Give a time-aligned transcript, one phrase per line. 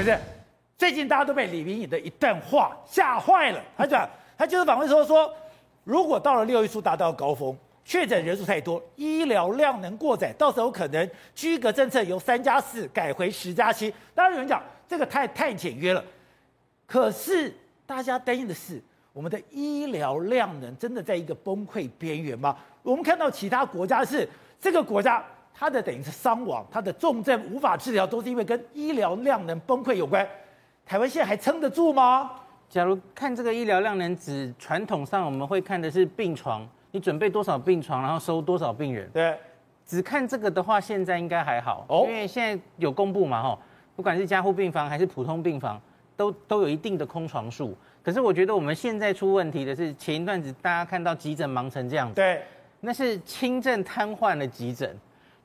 [0.00, 0.18] 不是，
[0.78, 3.62] 最近大家都被李明仪的一段话吓坏了。
[3.76, 5.30] 他讲，他就是访问说说，
[5.84, 7.54] 如果到了六月初达到高峰，
[7.84, 13.92] 确诊人数太多，医疗量能过载，到时候可能居隔政策由三加四改回十加七。
[14.14, 16.02] 当然有人讲这个太太简约了，
[16.86, 17.54] 可是
[17.84, 18.82] 大家担心的是，
[19.12, 22.56] 我们的医疗量能真的在一个崩溃边缘吗？
[22.82, 24.26] 我们看到其他国家是
[24.58, 25.22] 这个国家。
[25.54, 30.26] 他的等于是伤亡，他的重症无法治疗，都是因为跟医疗量能崩溃有关。
[30.86, 32.30] 台湾现在还撑得住吗？
[32.68, 39.10] 假如看这个医疗量能，指传统上我们会看的是病床，你准备多少病床，然后收多少病人。
[39.12, 39.36] 对，
[39.84, 43.58] 只看这个的话，现在应该还好，哦，因为现在有公布嘛，吼，
[43.96, 45.80] 不管是加护病房还是普通病房，
[46.16, 47.76] 都都有一定的空床数。
[48.02, 52.42] 可是我觉得我们现在出问题的是前一段子大家看到急诊忙成这样子，对，
[52.80, 54.96] 那是轻症瘫痪的急诊。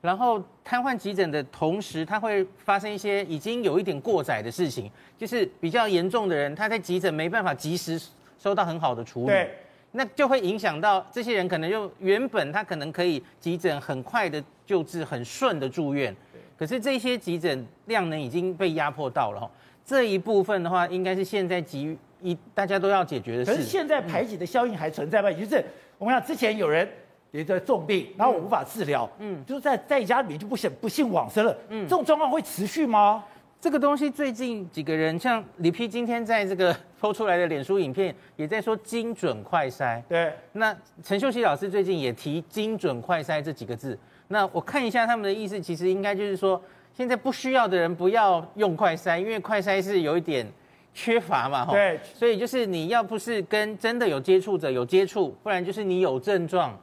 [0.02, 4.88] 然后瘫痪急诊的同时，它会发生一些已经有一点过载的事情，
[5.18, 8.00] 就是比较严重的人，他在急诊没办法及时
[8.38, 9.50] 收到很好的处理，对，
[9.92, 16.14] 那就会影响到这些人，可能就原本他可能可以急诊很快的救治，很顺的住院，
[16.56, 19.50] 可是这些急诊量能已经被压迫到了，
[19.84, 23.50] 这一部分的话，应该是现在急一大家都要解决的事。
[23.50, 25.30] 可是现在排挤的效应还存在吗？
[25.30, 25.64] 也就是
[25.98, 26.88] 我们讲之前有人。
[27.32, 33.24] 一个重病，然后我无法治疗，嗯，就是在在家里面就不幸不幸往生了，嗯，这种状况会持续吗？
[33.58, 40.32] 这个东西最近几个人，像李丕今天在这个 PO 出来的脸书影片，也在说精准快筛，对。
[40.52, 46.62] 那陈秀熙老师最近也提精准快筛这几个字，那我看一下他们的意思，其实应该就是说，
[46.94, 50.46] 现在不需要的人不要用快筛，因为快筛是有一点
[50.94, 51.98] 缺乏嘛，对。
[52.14, 56.78] 所以就是你要不是跟真的有接触者有接触，不然就是你有症状。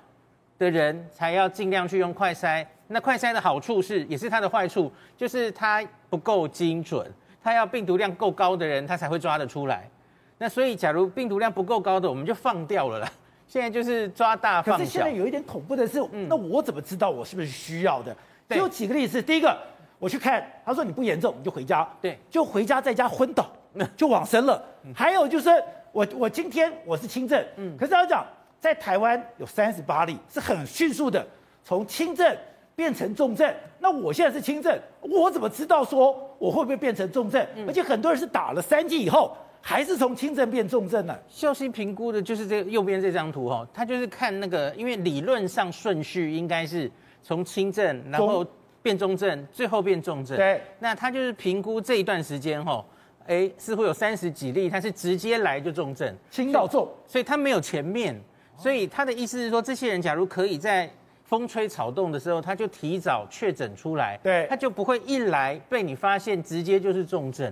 [0.64, 7.06] 的人才要尽量去用快筛，那快筛的好处是，也是它的坏处，就是它不够精准，
[7.44, 9.90] 它要病毒量够高的人，它才会抓得出来。
[10.38, 13.12] 那所以，假如病毒量不够高的，我们就放掉了啦。
[13.46, 14.80] 现在就是抓大放小。
[14.80, 18.16] 可是现在有一点恐怖的是，嗯、那我怎么知道我是不是需要的？
[18.56, 19.58] 有几个例子，第一个，
[20.00, 23.52] 我去看，他说你不严重，你就回家，对，就回家在家昏倒，
[23.96, 24.64] 就往生了。
[24.84, 25.50] 嗯、还有就是，
[25.92, 28.26] 我我今天我是轻症，嗯，可是他讲。
[28.64, 31.28] 在台湾有三十八例，是很迅速的
[31.66, 32.34] 从轻症
[32.78, 33.54] 变成重症。
[33.78, 37.46] 那我现在是轻症，我怎么知道说我会不会变成重症？
[37.58, 41.14] 嗯、而且很多人是打了三剂以后，还是从轻症变重症呢？
[41.28, 46.90] 秀熙评估的就是这个右边这张图哈，他就是看那个，因为理论上顺序应该是
[47.22, 48.46] 从轻症，然后
[48.82, 50.38] 变中症，最后变重症。
[50.38, 52.82] 对，那他就是评估这一段时间哈，
[53.28, 58.18] 哎，似乎有三十几例，他是直接来就重症，轻到重，所以他没有前面。
[58.58, 60.90] 所以他的意思是说，这些人假如可以在
[61.24, 67.52] 风吹草动的时候，他就提早确诊出来，对，他就不会一来被你发现直接就是重症。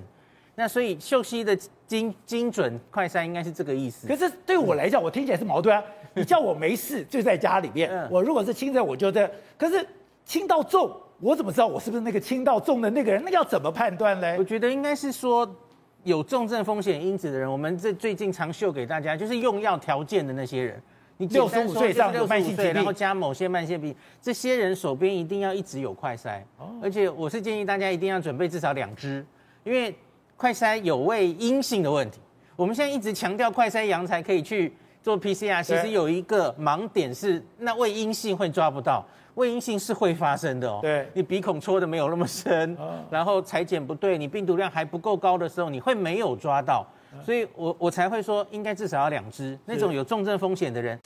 [0.55, 1.57] 那所以秀熙的
[1.87, 4.07] 精精准快筛应该是这个意思。
[4.07, 5.83] 可是对我来讲，我听起来是矛盾啊。
[6.13, 9.29] 你叫我没事就在家里面，我如果是轻症，我就在。
[9.57, 9.85] 可是
[10.25, 13.21] 轻到重，我怎么知道我是不是那个轻到重的那个人？
[13.25, 14.35] 那要怎么判断呢？
[14.37, 15.49] 我觉得应该是说。
[16.03, 20.81] 有重症风险因子的人，我们这最近常秀给大家，就是用药条件的那些人。
[21.17, 26.39] 你六十五岁以上有慢性疾病，然后加某些慢性病，这些人手边一定要一直有快筛。
[26.57, 26.71] 哦。
[26.81, 29.23] 而且我是建议大家一定要准备至少两支，
[29.63, 29.95] 因为
[30.35, 32.19] 快筛有位阴性的问题。
[32.55, 39.05] 我们现在一直强调快筛阳才可以去做 PCR，其实有一个盲点是，那胃阴性会抓不到。
[39.35, 42.77] 胃阴性是会发生的哦，对，你鼻孔戳的没有那么深，
[43.09, 46.85] 然后裁剪不对，你病毒量还不够高的时候，你会没有抓到，
[47.23, 50.99] 所以我我才会说应该至少要两只，那种有重症风险的人。